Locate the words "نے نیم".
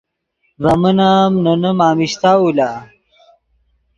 1.43-1.79